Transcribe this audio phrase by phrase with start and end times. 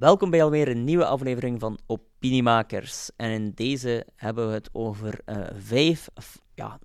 [0.00, 3.10] welkom bij alweer een nieuwe aflevering van Opiniemakers.
[3.16, 6.08] En in deze hebben we het over uh, vijf,
[6.54, 6.78] ja,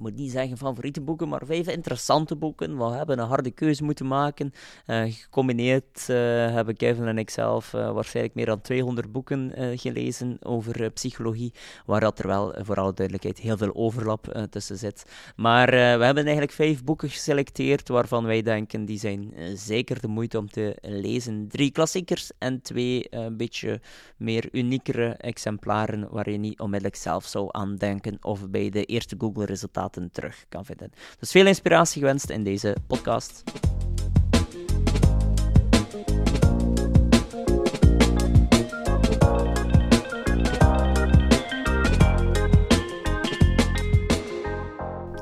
[0.00, 2.78] moet niet zeggen favoriete boeken, maar vijf interessante boeken.
[2.78, 4.52] We hebben een harde keuze moeten maken.
[4.86, 6.16] Uh, gecombineerd uh,
[6.52, 11.52] hebben Kevin en ik zelf uh, waarschijnlijk meer dan 200 boeken gelezen over psychologie,
[11.86, 15.04] waar dat er wel, voor alle duidelijkheid, heel veel overlap tussen zit.
[15.36, 20.38] Maar we hebben eigenlijk vijf boeken geselecteerd, waarvan wij denken, die zijn zeker de moeite
[20.38, 21.48] om te lezen.
[21.48, 23.80] Drie klassiekers en twee een beetje
[24.16, 29.14] meer uniekere exemplaren, waar je niet onmiddellijk zelf zou aan denken of bij de eerste
[29.18, 30.92] Google-resultaten terug kan vinden.
[31.18, 33.42] Dus veel inspiratie gewenst in deze podcast.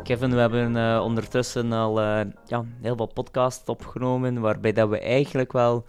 [0.09, 5.01] Kevin, we hebben uh, ondertussen al uh, ja, heel wat podcasts opgenomen, waarbij dat we
[5.01, 5.85] eigenlijk wel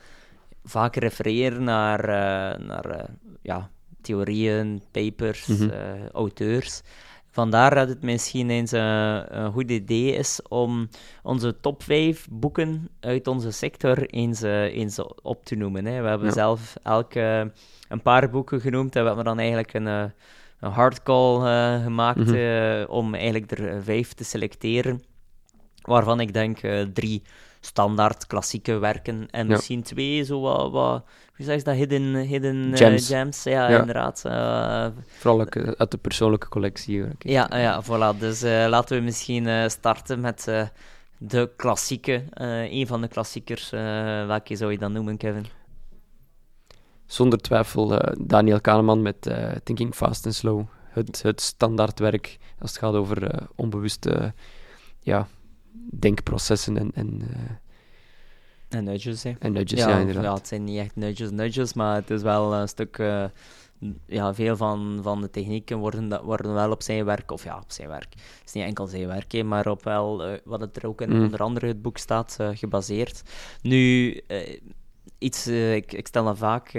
[0.63, 3.09] vaak refereren naar, uh, naar
[3.41, 3.69] ja,
[4.02, 6.08] theorieën, papers, mm -hmm.
[6.14, 6.81] auteurs.
[7.31, 10.89] Vandaar dat het misschien eens een, een goed idee is om
[11.23, 15.86] onze top 5 boeken uit onze sector eens, uh, eens op te noemen.
[15.86, 16.02] Hè.
[16.02, 17.52] We hebben zelf elke
[17.89, 20.03] een paar boeken genoemd en we hebben dan eigenlijk een, eh,
[20.59, 25.03] een hardcall uh, gemaakt mm om eigenlijk er vijf te selecteren,
[25.81, 26.59] waarvan ik denk
[26.93, 27.23] drie
[27.59, 31.03] standaard klassieke werken en misschien twee zo wat, wat
[31.35, 33.07] hoe zeg je dat, hidden, hidden gems.
[33.07, 33.43] gems.
[33.43, 34.21] Ja, inderdaad.
[35.17, 35.45] Vooral
[35.77, 37.05] uit de persoonlijke collectie.
[37.19, 38.19] Ja, ja, voilà.
[38.19, 40.69] Dus laten we misschien starten met
[41.17, 42.23] de klassieke,
[42.69, 43.69] een van de klassiekers.
[43.69, 45.45] welke zou je dan noemen, Kevin?
[47.05, 49.31] Zonder twijfel Daniel Kahneman met
[49.63, 50.65] Thinking Fast and Slow.
[50.89, 54.33] Het, het standaardwerk als het gaat over onbewuste
[54.99, 55.27] ja,
[55.99, 57.22] denkprocessen en, en
[58.69, 59.33] en nudges, hè.
[59.39, 60.23] En nudges, ja, inderdaad.
[60.23, 62.97] Ja, het zijn niet echt nudges, nudges, maar het is wel een stuk...
[62.97, 63.25] Uh,
[64.05, 67.71] ja, veel van, van de technieken worden, worden wel op zijn werk, of ja, op
[67.71, 68.13] zijn werk.
[68.13, 71.02] Het is niet enkel zijn werk, hè, maar op wel, uh, wat het er ook
[71.02, 71.21] in mm.
[71.21, 73.21] onder andere het boek staat, uh, gebaseerd.
[73.61, 74.21] Nu,
[75.17, 76.73] iets, ik, ik stel dan vaak...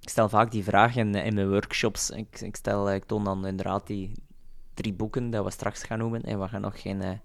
[0.00, 2.10] ik stel vaak die vraag in, in mijn workshops.
[2.10, 4.12] Ik, ik, stel, ik toon dan inderdaad die
[4.74, 6.22] drie boeken dat we straks gaan noemen.
[6.22, 7.20] En we gaan nog geen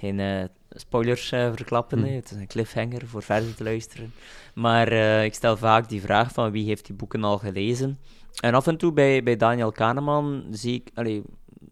[0.00, 1.98] geen uh, spoilers uh, verklappen.
[1.98, 2.04] Mm.
[2.04, 4.12] Het is een cliffhanger voor verder te luisteren.
[4.54, 7.98] Maar uh, ik stel vaak die vraag van wie heeft die boeken al gelezen.
[8.40, 11.22] En af en toe bij, bij Daniel Kahneman zie ik, allee,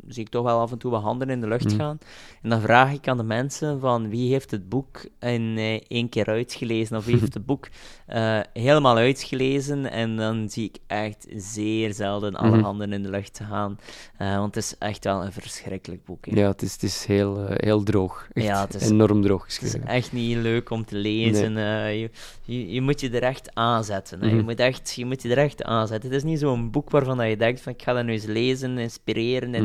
[0.09, 1.77] zie ik toch wel af en toe wat handen in de lucht mhm.
[1.77, 1.99] gaan.
[2.43, 6.09] En dan vraag ik aan de mensen van wie heeft het boek in uh, één
[6.09, 7.69] keer uitgelezen of wie heeft het boek
[8.09, 9.91] uh, helemaal uitgelezen.
[9.91, 12.65] En dan zie ik echt zeer zelden alle mhm.
[12.65, 13.79] handen in de lucht gaan.
[14.19, 16.27] Uh, want het is echt wel een verschrikkelijk boek.
[16.27, 16.41] Hè.
[16.41, 18.29] Ja, het is, het is heel, heel droog.
[18.33, 19.81] Echt ja, het is enorm droog geschreven.
[19.81, 21.53] Het is echt niet leuk om te lezen.
[21.53, 22.11] Je,
[22.43, 24.19] je, je, moet je er echt aanzetten.
[24.19, 26.11] Mm Je, moet echt, je moet je er echt aanzetten.
[26.11, 28.79] Het is niet zo'n boek waarvan je denkt van ik ga dat nu eens lezen,
[28.79, 29.59] inspireren, mhm.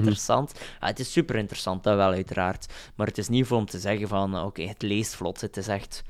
[0.79, 2.73] Het is super interessant, dat wel uiteraard.
[2.95, 5.41] Maar het is niet voor om te zeggen van, oké, het leest vlot.
[5.41, 6.03] Het is echt...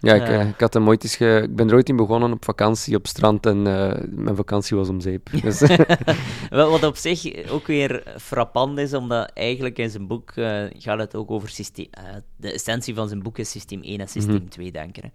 [0.00, 1.40] Ja, ik, uh, ik, had hem ooit eens ge...
[1.42, 4.88] ik ben er ooit in begonnen op vakantie op strand en uh, mijn vakantie was
[4.88, 5.28] om zeep.
[5.42, 5.62] Dus
[6.50, 11.14] Wat op zich ook weer frappant is, omdat eigenlijk in zijn boek uh, gaat het
[11.14, 11.88] ook over systeem.
[12.36, 14.48] de essentie van zijn boek is systeem 1 en systeem mm -hmm.
[14.48, 15.12] 2 denken.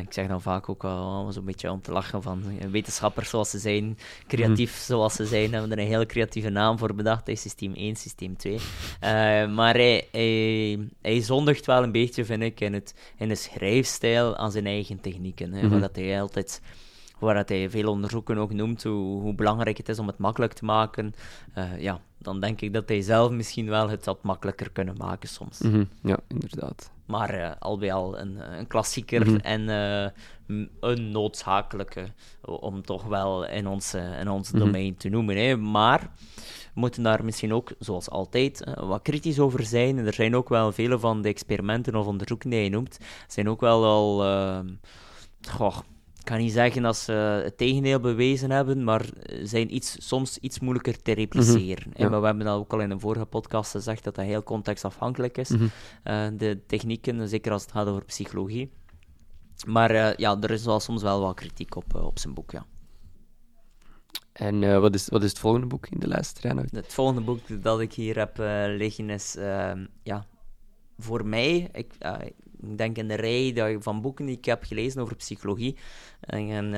[0.00, 3.58] ik zeg dan vaak ook al zo'n beetje om te lachen van wetenschappers zoals ze
[3.58, 4.84] zijn, creatief -hmm.
[4.84, 7.28] zoals ze zijn, hebben er een hele creatieve naam voor bedacht.
[7.28, 8.58] Is systeem 1, systeem 2.
[9.48, 13.75] maar hij, hij, hij zondigt wel een beetje, vind ik, in het, in het schrijven
[13.84, 15.52] schrijfstijl aan zijn eigen technieken.
[15.52, 16.60] Hè, mm dat hij altijd
[17.18, 20.52] waar dat hij veel onderzoeken ook noemt, hoe, hoe, belangrijk het is om het makkelijk
[20.52, 21.14] te maken.
[21.58, 25.28] Uh, ja, dan denk ik dat hij zelf misschien wel het had makkelijker kunnen maken
[25.28, 25.58] soms.
[25.58, 26.90] Mhm, ja, inderdaad.
[27.06, 29.36] Maar uh, al bij al een, een klassieker mhm.
[29.36, 29.60] en
[30.48, 32.06] uh, een noodzakelijke
[32.40, 34.58] om toch wel in ons, in ons mhm.
[34.58, 35.36] domein te noemen.
[35.36, 35.56] Hè.
[35.56, 36.10] Maar
[36.76, 39.98] moeten daar misschien ook, zoals altijd, eh, wat kritisch over zijn.
[39.98, 42.98] er zijn ook wel vele van de experimenten of onderzoeken die je noemt,
[43.28, 44.24] zijn ook wel al.
[44.24, 44.58] Uh,
[45.48, 45.76] goh,
[46.18, 47.12] ik kan niet zeggen dat ze
[47.44, 49.04] het tegendeel bewezen hebben, maar
[49.42, 51.88] zijn iets, soms iets moeilijker te repliceren.
[51.88, 54.42] Mhm, en we hebben dat ook al in een vorige podcast gezegd dat dat heel
[54.42, 55.70] contextafhankelijk is, mm
[56.36, 58.70] de technieken, zeker als het gaat over psychologie.
[59.66, 62.66] Maar uh, ja, er is wel soms wel wat kritiek op, op zijn boek, ja.
[64.36, 66.70] En uh, wat, is, wat is het volgende boek in de lijst, Reinhard?
[66.70, 69.72] Het volgende boek dat ik hier heb uh, liggen is, uh,
[70.02, 70.26] ja,
[70.98, 72.34] voor mij, ik, ik,
[72.76, 75.76] denk in de rij van boeken die ik heb gelezen over psychologie.
[76.20, 76.70] En,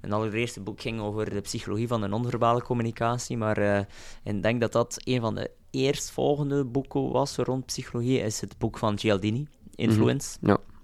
[0.00, 3.86] mijn allereerste boek ging over de psychologie van de non-verbale communicatie, maar
[4.22, 8.78] ik denk dat dat een van de eerstvolgende boeken was rond psychologie, is het boek
[8.78, 10.38] van Gialdini, Influence.
[10.40, 10.58] Mm -hmm.
[10.66, 10.75] Ja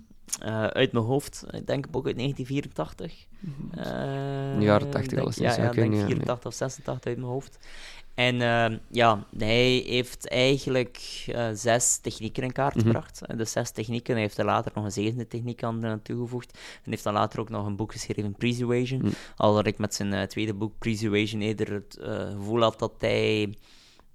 [0.43, 3.27] Uh, uit mijn hoofd, ik denk ook uit 1984.
[3.77, 5.37] Uh, jaren 80 alles.
[5.37, 7.59] Ja, ja, ik denk 84 of 86 uit mijn hoofd.
[8.15, 12.91] En uh, ja, hij heeft eigenlijk uh, zes technieken in kaart mm -hmm.
[12.91, 13.21] gebracht.
[13.37, 14.13] De zes technieken.
[14.13, 16.59] Hij heeft er later nog een zevende techniek aan toegevoegd.
[16.85, 19.01] En heeft dan later ook nog een boek geschreven, Persuasion.
[19.03, 19.13] Mm.
[19.37, 23.55] Al dat ik met zijn tweede boek, Persuasion, eerder het gevoel had dat hij...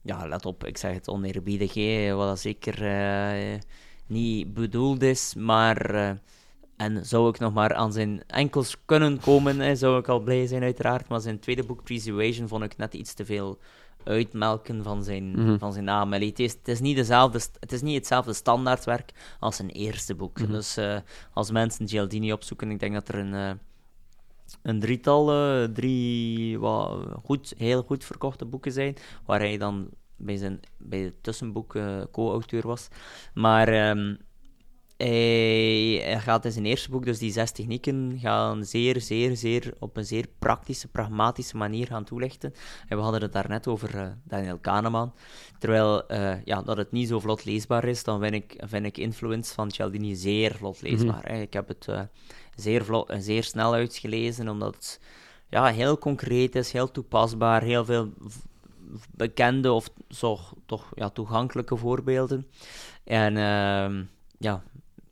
[0.02, 2.82] Ja, let op, ik zeg het oneerbiedig, hè, wat dat zeker
[4.08, 6.20] niet bedoeld is, maar...
[6.78, 10.48] En zou ik nog maar aan zijn enkels kunnen komen, hè, zou ik al blij
[10.48, 11.08] zijn, uiteraard.
[11.08, 13.60] Maar zijn tweede boek, Persuasion, vond ik net iets te veel
[14.08, 16.14] uitmelken van zijn, mm van zijn naam.
[16.14, 20.40] Het is, het, is niet dezelfde, het is niet hetzelfde standaardwerk als zijn eerste boek.
[20.40, 20.98] Mm Dus uh,
[21.34, 23.52] als mensen Gialdini opzoeken, ik denk dat er een, uh,
[24.62, 28.96] een drietal, uh, drie wat, goed, heel goed verkochte boeken zijn,
[29.26, 31.78] waar hij dan bij, zijn, bij het tussenboek
[32.12, 32.88] co-auteur was.
[33.34, 33.90] Maar...
[33.90, 34.18] Um,
[34.98, 39.98] hij, gaat in zijn eerste boek, dus die zes technieken, gaan zeer, zeer, zeer op
[39.98, 42.54] een zeer praktische, pragmatische manier gaan toelichten.
[42.88, 45.14] En we hadden het daarnet over uh, Daniel Kahneman.
[45.60, 48.98] Terwijl uh, ja, dat het niet zo vlot leesbaar is, dan vind ik, vind ik
[48.98, 50.92] Influence van Cialdini zeer vlot mhm.
[50.92, 51.32] leesbaar.
[51.32, 52.02] Ik heb het uh,
[52.56, 55.00] zeer, vlot, zeer snel uitgelezen, omdat het
[55.50, 58.10] ja, heel concreet is, heel toepasbaar, heel veel
[59.12, 62.48] bekende of zo, toch ja, toegankelijke voorbeelden.
[63.04, 64.04] En ehm,
[64.38, 64.64] ja,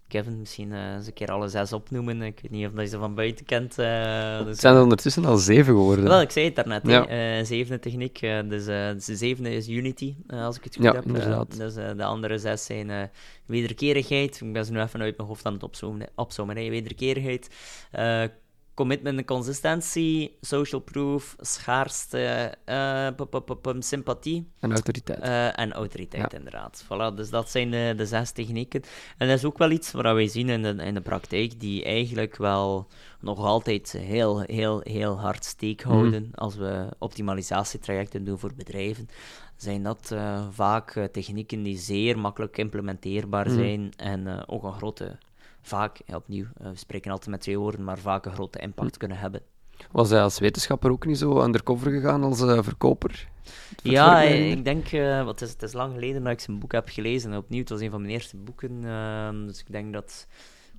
[0.07, 2.22] Kevin misschien uh, eens een keer alle zes opnoemen.
[2.22, 3.80] Ik weet niet of je ze van buiten kent.
[3.80, 6.06] Uh, dus, het zijn er ondertussen al zeven geworden.
[6.06, 6.88] Wel, ik zei het daarnet.
[6.88, 7.38] Ja.
[7.38, 8.19] Uh, zevende techniek.
[8.19, 11.06] dus de zevende is Unity, als ik het goed ja, heb.
[11.06, 11.57] Inderdaad.
[11.57, 13.10] dus de andere zes zijn
[13.45, 14.42] wederkerigheid.
[14.42, 15.63] Ik ben ze nu even uit mijn hoofd aan het
[16.16, 17.50] opzoomen Wederkerigheid,
[18.75, 24.48] commitment en consistentie, social proof, schaarste, uh, sympathie.
[24.60, 25.24] En autoriteit.
[25.24, 26.86] Uh, en autoriteit, inderdaad.
[26.86, 28.81] Voilà, dus dat zijn de, de zes technieken.
[29.18, 31.83] En dat is ook wel iets wat wij zien in de, in de praktijk, die
[31.83, 32.88] eigenlijk wel
[33.19, 35.94] nog altijd heel, heel, heel hard steek mhm.
[35.94, 39.10] houden als we optimalisatietrajecten doen voor bedrijven.
[39.56, 43.56] Zijn dat uh, vaak technieken die zeer makkelijk implementeerbaar mhm.
[43.56, 45.18] zijn en ook een grote
[45.65, 49.00] vaak, opnieuw, uh, we spreken altijd met twee woorden, maar vaak een grote impact hm.
[49.00, 49.41] kunnen hebben.
[49.91, 53.27] Was hij als wetenschapper ook niet zo undercover gegaan als uh, verkoper?
[53.83, 56.89] Ja, ik denk, uh, wat is, het is lang geleden dat ik zijn boek heb
[56.89, 57.38] gelezen.
[57.38, 58.83] Opnieuw, het was een van mijn eerste boeken.
[58.83, 60.27] Uh, dus ik denk dat.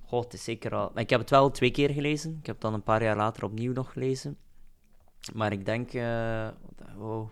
[0.05, 0.91] God, het is zeker al.
[0.93, 2.37] Maar ik heb het wel twee keer gelezen.
[2.39, 4.37] Ik heb het dan een paar jaar later opnieuw nog gelezen.
[5.33, 5.91] Maar ik denk.
[6.99, 7.29] Oh,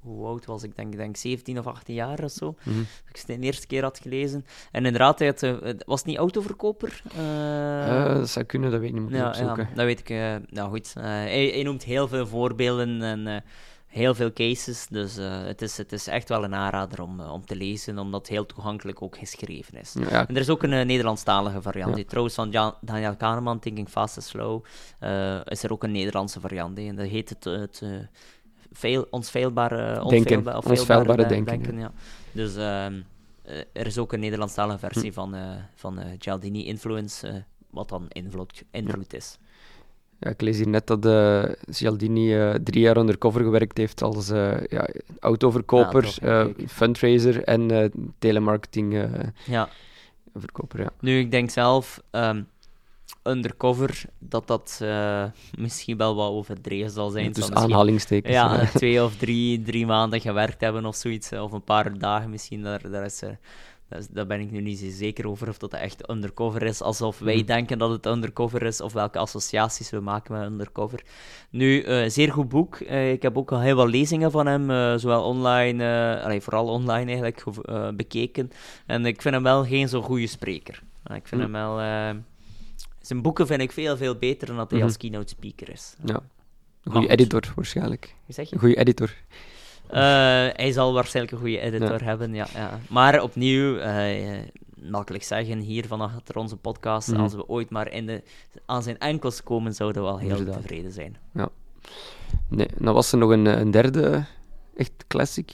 [0.00, 0.76] hoe oud was ik?
[0.76, 2.46] Denk, ik denk 17 of 18 jaar of zo.
[2.46, 2.86] Mm -hmm.
[3.08, 4.46] Ik het de eerste keer had gelezen.
[4.72, 7.02] En inderdaad, hij had, uh, was het niet autoverkoper?
[7.18, 9.10] Uh, dat zou kunnen, dat weet ik niet.
[9.10, 10.10] Ja, ja, dat weet ik.
[10.10, 13.44] Uh, nou goed, hij, hij, noemt heel veel voorbeelden en
[13.86, 14.86] heel veel cases.
[14.86, 18.30] Dus het, is, het is echt wel een aanrader om, om te lezen, omdat het
[18.30, 19.94] heel toegankelijk ook geschreven is.
[19.98, 20.28] Ja.
[20.28, 21.96] En er is ook een Nederlandstalige variant.
[21.96, 22.04] Ja.
[22.04, 24.64] Trouwens, van Jan, Daniel Kahneman, Thinking Fast and Slow,
[25.44, 26.78] is er ook een Nederlandse variant.
[26.78, 27.82] En dat heet het, het
[28.72, 29.06] veel,
[30.08, 30.54] denken.
[30.54, 31.44] ons veilbare denken.
[31.44, 31.92] denken ja.
[32.32, 32.86] Dus uh,
[33.72, 35.12] er is ook een Nederlandstalige versie hm.
[35.12, 35.42] van, uh,
[35.74, 39.18] van uh, Gialdini Influence, wat dan invloed, invloed ja.
[39.18, 39.38] is.
[40.18, 44.28] Ja, ik lees hier net dat uh, Gialdini drie jaar undercover gewerkt heeft als
[44.68, 44.88] ja,
[45.20, 49.08] autoverkoper, ja, fundraiser en telemarketing
[49.44, 49.68] ja.
[50.34, 50.80] verkoper.
[50.80, 50.90] Ja.
[51.00, 52.48] Nu, ik denk zelf, um,
[53.26, 55.24] undercover, dat dat uh,
[55.58, 57.32] misschien wel wat overdreven zal zijn.
[57.32, 58.34] Dus aanhalingstekens.
[58.34, 62.62] Ja, twee of drie, drie maanden gewerkt hebben of zoiets, of een paar dagen misschien.
[62.62, 63.30] Daar, daar, is, uh,
[64.10, 67.34] daar ben ik nu niet zo zeker over of dat echt undercover is, alsof wij
[67.34, 67.46] hmm.
[67.46, 71.02] denken dat het undercover is, of welke associaties we maken met undercover.
[71.50, 72.78] Nu, uh, zeer goed boek.
[72.80, 77.44] ik heb ook al heel wat lezingen van hem, zowel online, allee, vooral online eigenlijk,
[77.96, 78.50] bekeken.
[78.86, 80.82] En ik vind hem wel geen zo goede spreker.
[81.14, 81.54] ik vind hmm.
[81.54, 81.80] hem wel
[83.06, 84.88] zijn boeken vind ik veel, veel beter dan dat hij mhm.
[84.88, 85.94] als keynote speaker is.
[86.04, 86.20] Ja.
[86.82, 88.14] Een goede editor, waarschijnlijk.
[88.28, 88.54] Zeg je?
[88.54, 89.14] Een goede editor.
[89.90, 89.94] Uh,
[90.52, 92.78] hij zal waarschijnlijk een goede editor hebben, ja, ja.
[92.88, 94.38] Maar opnieuw, uh,
[94.74, 98.22] makkelijk zeggen hier van achter onze podcast, mm als we ooit maar in de,
[98.66, 100.60] aan zijn enkels komen, zouden we wel heel Inderdaad.
[100.60, 101.16] tevreden zijn.
[101.34, 101.48] Ja.
[102.48, 104.24] Nee, dan was er nog een, een derde
[104.76, 105.50] echt classic.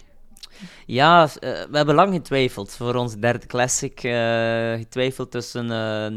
[0.87, 4.01] Ja, uh, we hebben lang getwijfeld voor onze derde classic.
[4.79, 5.67] getwijfeld tussen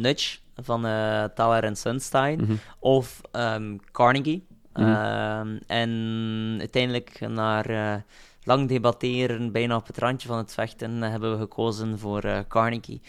[0.02, 2.56] Nudge van uh, Thaler en Sunstein mhm.
[2.80, 4.48] of um, Carnegie.
[4.74, 4.90] Mhm.
[4.90, 7.94] Ehm, en uiteindelijk naar uh,
[8.44, 13.02] lang debatteren, bijna op het randje van het vechten, hebben we gekozen voor uh, Carnegie.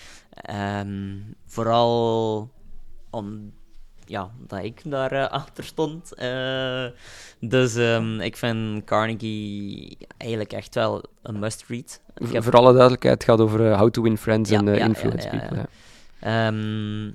[0.80, 2.50] Um, vooral
[3.10, 3.52] om
[4.04, 6.12] ja, dat ik daar uh, achter stond.
[6.22, 6.86] Uh,
[7.40, 12.00] dus um, ik vind Carnegie eigenlijk echt wel een must-read.
[12.14, 15.66] Voor alle duidelijkheid, het gaat over How to Win Friends ja, ja, Influence ja, People.
[16.46, 17.14] Um,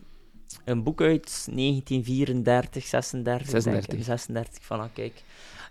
[0.66, 3.86] een boek uit 1934, 36, 36.
[3.86, 4.06] denk ik.
[4.06, 5.24] 36, voilà, kijk.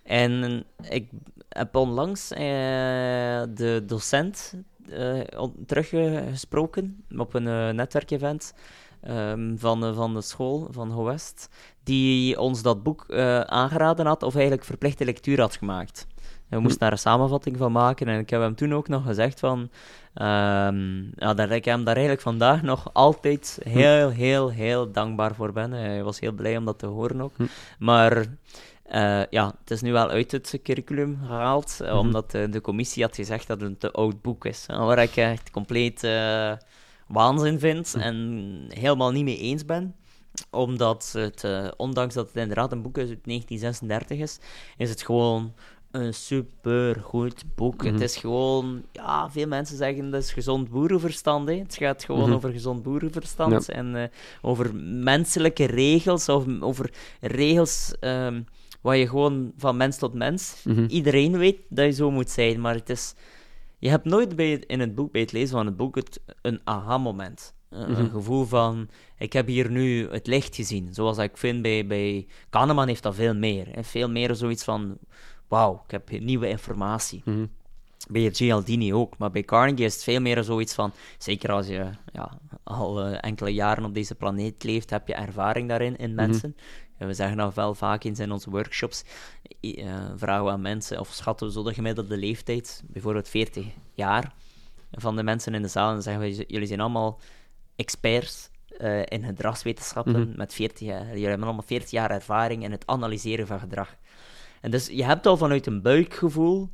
[0.02, 1.08] En ik
[1.48, 2.38] heb onlangs eh,
[3.54, 4.54] de docent
[4.88, 5.20] eh,
[5.66, 8.54] teruggesproken op een eh, netwerkevent
[9.00, 11.48] ehm, van, de- van de school, van Gewest,
[11.84, 16.06] die ons dat boek eh, aangeraden had, of eigenlijk verplichte lectuur had gemaakt.
[16.50, 19.04] En we moesten daar een samenvatting van maken en ik heb hem toen ook nog
[19.04, 19.70] gezegd van...
[20.14, 25.52] ehm, ja, dat ik hem daar eigenlijk vandaag nog altijd heel, heel, heel dankbaar voor
[25.52, 25.72] ben.
[25.72, 27.32] Hij was heel blij om dat te horen ook.
[27.36, 27.44] Hm.
[27.78, 28.26] Maar
[28.82, 33.46] eh, ja, het is nu wel uit het curriculum gehaald, omdat de commissie had gezegd
[33.46, 34.64] dat het een te oud boek is.
[34.66, 36.52] En Waar ik echt compleet eh,
[37.06, 37.98] waanzin vind Hm.
[38.00, 39.94] en helemaal niet mee eens ben
[40.50, 44.38] omdat het, eh, ondanks dat het inderdaad een boek is uit 1936 is,
[44.76, 45.54] is het gewoon
[45.90, 47.82] een supergoed boek.
[47.84, 47.92] Mhm.
[47.92, 51.48] Het is gewoon, ja, veel mensen zeggen dat is gezond boerenverstand.
[51.48, 51.54] Hè.
[51.54, 52.32] Het gaat gewoon Mhm.
[52.32, 54.08] over gezond boerenverstand en eh,
[54.42, 57.94] over menselijke regels, of over regels
[58.80, 60.62] waar je gewoon van mens tot mens.
[60.64, 60.84] Mhm.
[60.84, 63.14] Iedereen weet dat je zo moet zijn, maar het is.
[63.78, 66.20] Je hebt nooit bij, het- in het boek, bij het lezen van het boek, het,
[66.42, 67.54] een aha-moment.
[67.70, 68.10] Een, een Mhm.
[68.14, 70.88] gevoel van, ik heb hier nu het licht gezien.
[70.94, 73.66] Zoals ik vind bij, bij Kahneman heeft dat veel meer.
[73.70, 73.84] Hè.
[73.84, 74.98] Veel meer zoiets van,
[75.50, 77.22] wauw, ik heb nieuwe informatie.
[77.24, 77.46] Mhm.
[78.08, 81.90] Bij Gialdini ook, maar bij Carnegie is het veel meer zoiets van, zeker als je
[82.12, 86.56] ja, al eh, enkele jaren op deze planeet leeft, heb je ervaring daarin in mensen.
[86.98, 89.04] En we zeggen dat wel vaak eens in onze workshops,
[89.60, 94.32] eh, vragen we aan mensen, of schatten we zo de gemiddelde leeftijd, bijvoorbeeld 40 jaar,
[94.92, 97.20] van de mensen in de zaal, en dan zeggen we, jullie zijn allemaal
[97.76, 100.36] experts eh, in gedragswetenschappen, Mhm.
[100.36, 103.96] met 40 jaar, jullie hebben allemaal 40 jaar ervaring in het analyseren van gedrag.
[104.60, 106.70] En dus je hebt al vanuit een buikgevoel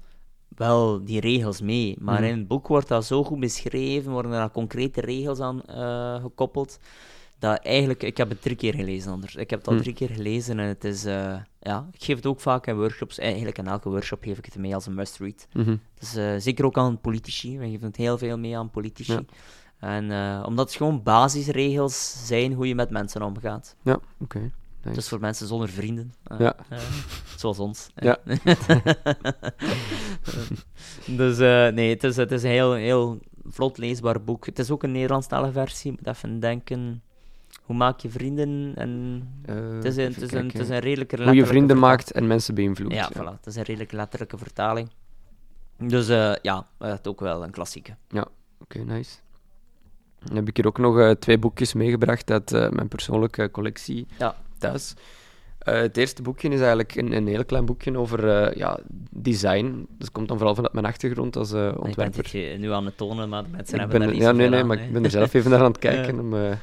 [0.48, 1.96] wel die regels mee.
[2.00, 2.30] Maar Mhm.
[2.30, 6.78] in het boek wordt dat zo goed beschreven, worden er concrete regels aan eh, gekoppeld.
[7.38, 9.34] Dat eigenlijk, ik heb het drie keer gelezen anders.
[9.34, 9.82] Ik heb het al Mhm.
[9.82, 13.18] drie keer gelezen en het is, eh, ja, ik geef het ook vaak in workshops.
[13.18, 15.46] Eigenlijk in elke workshop geef ik het mee als een must-read.
[15.52, 15.76] Mhm.
[15.98, 17.58] Dus eh, zeker ook aan politici.
[17.58, 19.12] We geven het heel veel mee aan politici.
[19.12, 19.22] Ja.
[19.78, 23.76] En omdat het gewoon basisregels zijn hoe je met mensen omgaat.
[23.82, 24.50] Ja, oké.
[24.94, 26.14] Dus voor mensen zonder vrienden.
[26.24, 26.56] eh, Ja.
[26.68, 26.78] eh,
[27.36, 27.86] zoals ons.
[27.94, 28.18] Ja.
[31.06, 34.46] dus eh, nee, het is, het is een heel, heel vlot leesbaar boek.
[34.46, 35.90] Het is ook een Nederlandstalige versie.
[35.90, 37.02] Moet even denken,
[37.62, 38.72] hoe maak je vrienden?
[38.74, 41.80] En het, is een, het, is een, het is een redelijke Hoe je vrienden vertaling.
[41.80, 42.94] maakt en mensen beïnvloedt.
[42.94, 43.36] Ja, voilà.
[43.36, 44.90] Het is een redelijk letterlijke vertaling.
[45.78, 46.06] Dus
[46.42, 47.96] ja, het ook wel een klassieke.
[48.60, 49.16] Oké, nice.
[50.24, 54.36] Dan heb ik hier ook nog twee boekjes meegebracht uit mijn persoonlijke collectie Ja.
[54.58, 54.94] Thuis.
[55.58, 58.78] Eh, het eerste boekje is eigenlijk een, een heel klein boekje over eh, ja,
[59.10, 59.86] design.
[59.98, 62.30] Dat komt dan vooral vanuit mijn achtergrond als eh, Ik ben ontwerper.
[62.32, 64.60] het nu aan het tonen, maar de mensen hebben ben, daar niet ja, nee, nee,
[64.60, 66.20] aan, maar ik ben er zelf even naar aan het kijken Ja.
[66.20, 66.58] om,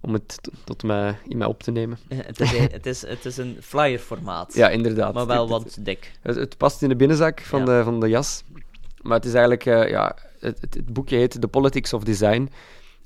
[0.00, 1.98] om het tot, mij, in mij op te nemen.
[2.14, 5.14] het, is, het, is, het is een flyer-formaat, Ja, inderdaad.
[5.14, 6.12] maar wel Het- wat dik.
[6.22, 7.64] Het, het past in de binnenzak van, Ja.
[7.78, 8.42] de, van de jas.
[9.02, 12.48] Maar het is eigenlijk, ja, het, het, het boekje heet The Politics of Design.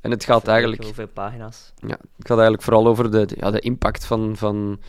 [0.01, 1.73] En het gaat eigenlijk, Hoeveel pagina's?
[1.77, 4.81] ja, het gaat eigenlijk vooral over de, de- ja, de impact van, van,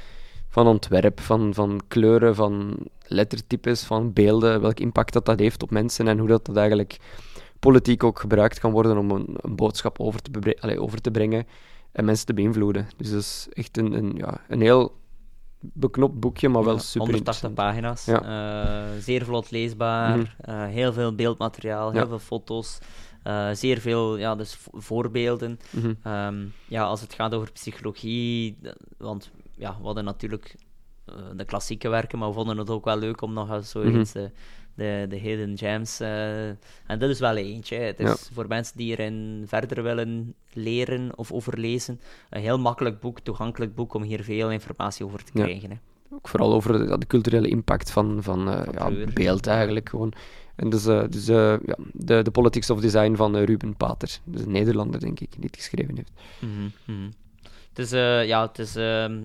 [0.50, 5.72] van ontwerp, van, van kleuren, van lettertypes, van beelden, welk impact dat, dat heeft op
[5.72, 6.98] mensen en hoe dat, dat eigenlijk
[7.60, 11.48] politiek ook gebruikt kan worden om een, een boodschap over te, allee, over te brengen
[11.92, 12.88] en mensen te beïnvloeden.
[12.98, 15.00] Dus dat is echt een, een, ja, een heel
[15.60, 17.56] beknopt boekje, maar wel Ja, super 180 interessant.
[17.56, 18.06] pagina's.
[18.06, 18.84] Ja.
[18.94, 20.18] eh, zeer vlot leesbaar.
[20.18, 20.26] Mhm.
[20.42, 22.08] eh, heel veel beeldmateriaal, heel Ja.
[22.08, 22.78] veel foto's.
[23.24, 25.60] Eh, zeer veel ja, dus vo- voorbeelden.
[25.70, 25.94] Mhm.
[26.04, 28.58] Ehm, ja, als het gaat over psychologie,
[28.98, 30.56] want ja, we hadden natuurlijk
[31.06, 34.14] eh, de klassieke werken, maar we vonden het ook wel leuk om nog eens zoiets,
[34.14, 34.24] Mhm.
[34.24, 34.32] de,
[34.76, 37.76] de, de hidden gems, eh, en dit is wel eentje.
[37.76, 37.84] hè.
[37.84, 38.16] Het is Ja.
[38.34, 42.00] voor mensen die erin verder willen leren of overlezen,
[42.30, 45.44] een heel makkelijk boek, toegankelijk boek om hier veel informatie over te Ja.
[45.44, 45.70] krijgen.
[45.70, 45.76] Hè.
[46.14, 50.14] Ook vooral over de, culturele impact van, van, eh, Van ja, beeld eigenlijk gewoon.
[50.56, 54.20] En dus, eh, dus eh, ja, de, de Politics of Design van eh, Ruben Pater.
[54.24, 56.12] Dus een Nederlander, denk ik, die het geschreven heeft.
[56.40, 57.10] Mhm, mhm.
[57.74, 57.90] Het is,
[58.28, 59.22] ja, het is, ehm,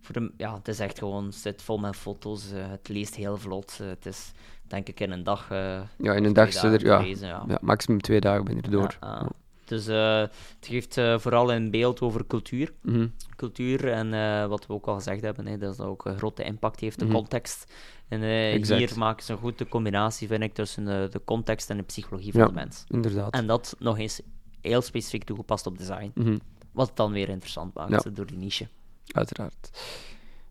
[0.00, 3.36] voor de, ja, het is echt gewoon, het zit vol met foto's, het leest heel
[3.36, 3.78] vlot.
[3.78, 4.32] het is,
[4.62, 5.48] denk ik, in een dag.
[5.48, 7.44] Ja, in een dag zit er, ja, lezen, ja.
[7.48, 8.96] ja, maximum twee dagen ben je erdoor.
[9.00, 9.30] Ja, ja.
[9.64, 12.72] Dus eh, het geeft eh, vooral een beeld over cultuur.
[12.82, 13.06] Mhm.
[13.36, 16.42] Cultuur en eh, wat we ook al gezegd hebben, hè, dat dat ook een grote
[16.44, 17.14] impact heeft, de Mhm.
[17.14, 17.72] context.
[18.08, 21.82] En hier maken ze een goede combinatie, vind ik, tussen de, de context en de
[21.82, 22.46] psychologie van Ja.
[22.46, 22.84] de mens.
[22.88, 23.34] Inderdaad.
[23.34, 24.20] En dat nog eens
[24.60, 26.10] heel specifiek toegepast op design.
[26.14, 26.38] Mhm.
[26.72, 28.10] Wat het dan weer interessant maakt Ja.
[28.10, 28.66] door die niche.
[29.12, 29.70] Uiteraard.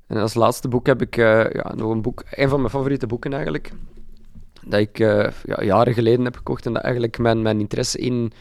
[0.08, 3.34] En als laatste boek heb ik ja, nog een boek, een van mijn favoriete boeken
[3.34, 3.72] eigenlijk,
[4.66, 8.32] dat ik ja, jaren geleden heb gekocht en dat eigenlijk mijn, mijn interesse in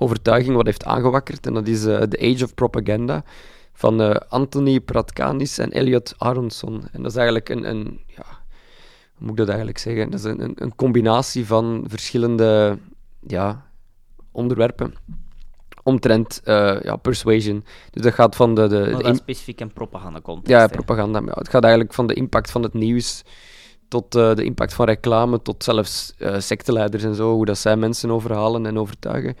[0.00, 1.46] overtuiging wat heeft aangewakkerd.
[1.46, 3.24] En dat is uh, The Age of Propaganda
[3.72, 6.82] van uh, Anthony Pratkanis en Elliot Aronson.
[6.92, 8.24] En dat is eigenlijk een, een ja,
[9.14, 10.10] hoe moet ik dat eigenlijk zeggen?
[10.10, 12.78] Dat is een, een combinatie van verschillende
[13.20, 13.66] ja,
[14.32, 14.94] onderwerpen
[15.82, 17.64] omtrent uh, ja, persuasion.
[17.90, 18.66] Dus dat gaat van de...
[18.66, 20.50] de, de specifiek een propaganda context.
[20.50, 21.20] Ja, propaganda.
[21.20, 23.22] Maar het gaat eigenlijk van de impact van het nieuws
[23.88, 27.76] tot uh, de impact van reclame, tot zelfs uh, secteleiders en zo, hoe dat zij
[27.76, 29.36] mensen overhalen en overtuigen.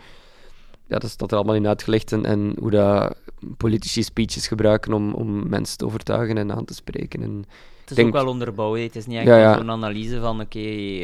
[0.88, 3.16] Ja, dat staat er allemaal in uitgelegd en, en hoe dat
[3.56, 7.22] politici speeches gebruiken om, om mensen te overtuigen en aan te spreken.
[7.22, 7.44] En
[7.88, 8.78] het is ook wel onderbouwd.
[8.78, 10.58] Het is niet ja, zo'n analyse van, oké,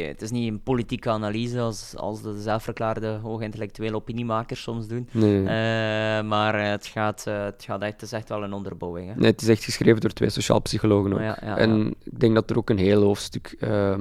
[0.07, 5.09] het is niet een politieke analyse als, als de zelfverklaarde hoogintellectuele opiniemakers soms doen.
[5.11, 5.41] Nee.
[5.41, 5.47] Uh,
[6.27, 9.07] maar het gaat, uh, het gaat echt, het is echt wel een onderbouwing.
[9.07, 9.15] Hè.
[9.15, 11.19] Nee, het is echt geschreven door twee sociaal psychologen ook.
[11.19, 13.93] Ja, en ik denk dat er ook een heel hoofdstuk uh,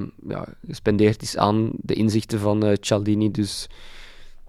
[0.66, 3.30] gespendeerd is aan de inzichten van Cialdini.
[3.30, 3.68] Dus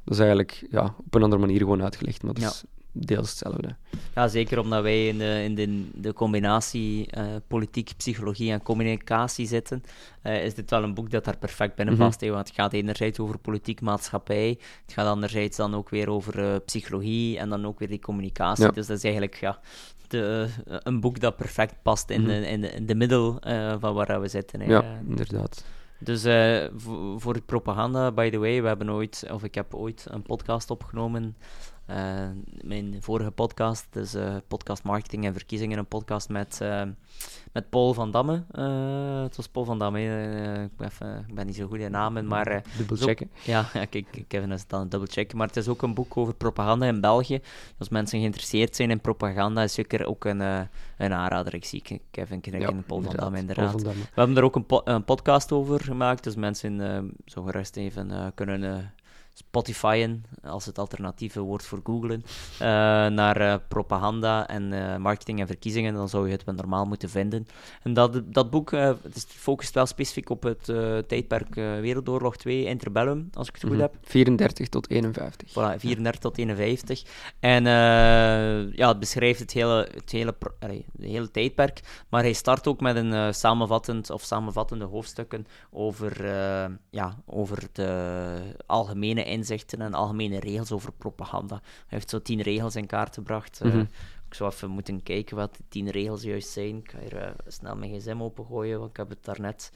[0.05, 2.23] dat is eigenlijk ja, op een andere manier gewoon uitgelegd.
[2.23, 2.63] Maar dat is
[2.95, 3.75] deels hetzelfde.
[4.15, 9.47] Ja, zeker omdat wij in de, in de, de combinatie uh, politiek, psychologie en communicatie
[9.47, 9.83] zitten,
[10.23, 12.21] uh, is dit wel een boek dat daar perfect binnen past.
[12.21, 16.39] Mm Want het gaat enerzijds over politiek, maatschappij, het gaat anderzijds dan ook weer over
[16.39, 18.71] uh, psychologie en dan ook weer die communicatie.
[18.71, 19.59] Dus dat is eigenlijk ja,
[20.07, 23.39] de, een boek dat perfect past in, mm de, in, de, in de middel
[23.79, 24.67] van waar we zitten.
[24.67, 25.65] Ja, inderdaad.
[25.99, 26.65] Dus uh,
[27.17, 31.35] voor propaganda, by the way, we hebben ooit, of ik heb ooit een podcast opgenomen
[31.89, 32.29] uh,
[32.61, 36.81] mijn vorige podcast, dus uh, podcast Marketing en Verkiezingen, een podcast met, uh,
[37.51, 38.43] met Paul van Damme.
[39.23, 39.99] het was Paul van Damme,
[40.77, 42.63] ik, even, ik, ben niet zo goed in namen, maar...
[42.77, 43.31] dubbelchecken.
[43.43, 45.37] Ja, ja kijk, Kevin is dan dubbelchecken.
[45.37, 47.41] Maar het is ook een boek over propaganda in België.
[47.79, 50.39] Als mensen geïnteresseerd zijn in propaganda, is zeker ook een,
[50.97, 51.53] een aanrader.
[51.53, 53.71] Ik zie Kevin ja, en Paul van Damme, inderdaad.
[53.71, 54.01] Van Damme.
[54.01, 58.31] We hebben er ook een, po een, podcast over gemaakt, dus mensen zo gerust even
[58.35, 58.93] kunnen
[59.37, 62.67] Spotifyen, als het alternatieve woord voor googlen, uh,
[63.07, 67.09] naar uh, propaganda en uh, marketing en verkiezingen, dan zou je het wel normaal moeten
[67.09, 67.47] vinden.
[67.83, 70.63] En dat, dat boek het focust wel specifiek op het
[71.07, 73.89] tijdperk Wereldoorlog 2, Interbellum, als ik het goed mm -hmm.
[73.91, 74.09] heb.
[74.09, 75.49] 34 tot 51.
[75.49, 77.03] Voilà, 34 tot 51.
[77.39, 77.63] En
[78.75, 82.79] ja, het beschrijft het hele, het hele, allee, het hele tijdperk, maar hij start ook
[82.79, 86.25] met een samenvattend of samenvattende hoofdstukken over,
[86.89, 91.55] ja, over de algemene inzichten en algemene regels over propaganda.
[91.63, 93.63] Hij heeft zo tien regels in kaart gebracht.
[93.63, 93.87] Mm
[94.27, 96.77] ik zou even moeten kijken wat die tien regels juist zijn.
[96.77, 99.71] Ik ga hier uh, snel mijn gsm opengooien, want ik heb het daarnet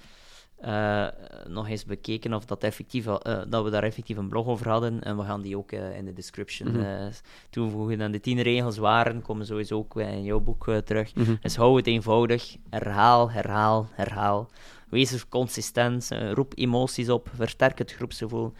[0.65, 1.07] uh,
[1.47, 3.05] nog eens bekeken of dat, effectief,
[3.49, 5.03] dat we daar effectief een blog over hadden.
[5.03, 7.12] En we gaan die ook in de description mm
[7.49, 8.01] toevoegen.
[8.01, 11.15] En de tien regels waren, komen sowieso ook in jouw boek terug.
[11.15, 14.49] Mm Dus hou het eenvoudig, herhaal, herhaal, herhaal.
[14.89, 18.53] Wees consistent, roep emoties op, versterk het groepsgevoel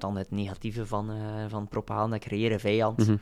[0.00, 2.98] dan het negatieve van, uh, van propaganda, creëren vijand.
[2.98, 3.16] Mhm.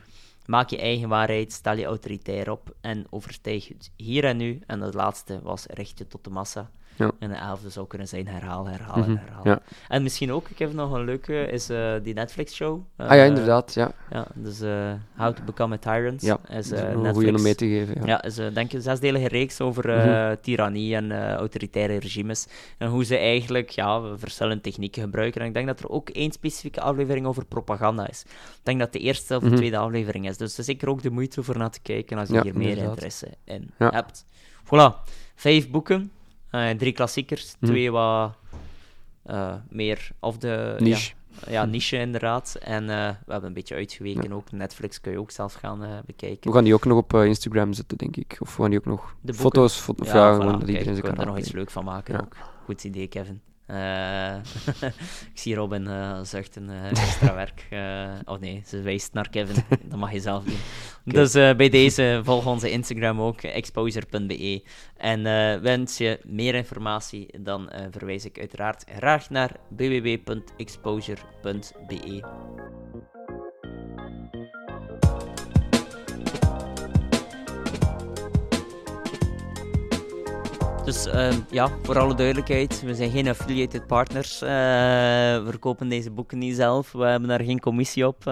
[0.45, 4.59] Maak je eigen waarheid, stel je autoritair op en overtuig het hier en nu.
[4.65, 6.71] En het laatste was richt je tot de massa.
[6.95, 7.11] Ja.
[7.19, 9.59] En de elfde zou kunnen zijn herhaal, herhaal mm herhaal.
[9.87, 12.81] En misschien ook, ik heb nog een leuke, is uh, die Netflix-show.
[12.97, 13.91] Uh, ah ja, inderdaad, ja.
[14.11, 16.21] ja dus uh, How to Become a Tyrant.
[16.21, 17.95] Ja, is, uh, een goede om mee te geven.
[17.95, 20.35] Ja, ja is denk ik een zesdelige reeks over mm -hmm.
[20.41, 22.47] tirannie en autoritaire regimes.
[22.77, 25.41] En hoe ze eigenlijk ja, verschillende technieken gebruiken.
[25.41, 28.21] En ik denk dat er ook één specifieke aflevering over propaganda is.
[28.25, 29.55] Ik denk dat de eerste of de mhm.
[29.55, 30.37] tweede aflevering is.
[30.37, 32.77] Dus het is zeker ook de moeite voor naar te kijken als je hier meer
[32.77, 34.25] interesse in hebt.
[34.65, 35.03] Voilà,
[35.35, 36.11] vijf boeken.
[36.55, 37.65] Uh, drie klassiekers, hm.
[37.65, 38.37] twee wat
[39.25, 41.13] uh, meer of de niche.
[41.45, 42.57] Ja, ja, niche inderdaad.
[42.61, 42.89] En uh,
[43.25, 44.51] we hebben een beetje uitgeweken ook.
[44.51, 46.49] Netflix kun je ook zelf gaan bekijken.
[46.49, 48.37] We gaan die ook nog op Instagram zetten, denk ik.
[48.39, 51.01] Of we gaan die ook nog de foto's, fo ja, ja, voilà, dat iedereen ze
[51.01, 52.35] kan er nog iets leuk van maken ook.
[52.65, 53.41] Goed idee, Kevin.
[53.67, 54.35] Uh,
[55.33, 57.67] ik zie Robin uh, zuchten, uh, extra werk.
[58.25, 59.63] oh nee, ze wijst naar Kevin.
[59.89, 60.57] Dat mag je zelf doen.
[61.03, 64.63] Dus bij deze volg onze Instagram ook, exposure.be.
[64.97, 65.23] En
[65.61, 72.23] wens je meer informatie, dan verwijs ik uiteraard graag naar www.exposure.be.
[80.85, 84.41] Dus uh, ja, voor alle duidelijkheid, we zijn geen affiliated partners.
[84.41, 86.91] Uh, we verkopen deze boeken niet zelf.
[86.91, 88.23] We hebben daar geen commissie op.
[88.23, 88.31] We,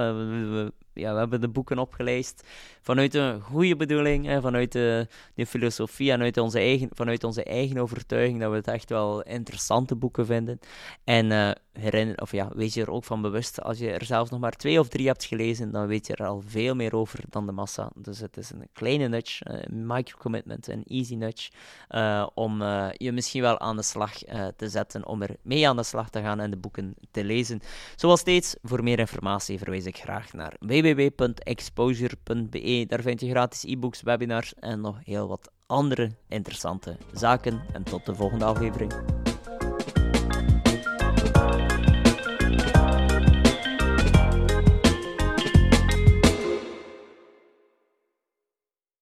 [0.52, 2.48] we, ja, we hebben de boeken opgeleist
[2.84, 8.40] vanuit een goede bedoeling, vanuit de, de filosofie en onze eigen, vanuit onze eigen overtuiging
[8.40, 10.60] dat we het echt wel interessante boeken vinden.
[11.04, 14.30] En uh, herinner, of ja, wees je er ook van bewust, als je er zelfs
[14.30, 17.20] nog maar twee of drie hebt gelezen, dan weet je er al veel meer over
[17.30, 17.92] dan de massa.
[17.96, 21.52] Dus het is een kleine nudge, een micro-commitment, een easy nudge,
[22.34, 24.18] om je misschien wel aan de slag
[24.56, 27.62] te zetten, om er mee aan de slag te gaan en de boeken te lezen.
[27.96, 32.73] Zoals steeds, voor meer informatie verwijs ik graag naar www.exposure.be.
[32.82, 37.62] Daar vind je gratis e-books, webinars en nog heel wat andere interessante zaken.
[37.74, 39.23] En tot de volgende aflevering.